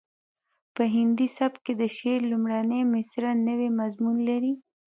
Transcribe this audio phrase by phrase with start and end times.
[0.75, 4.53] په هندي سبک کې د شعر لومړۍ مسره نوی مضمون لري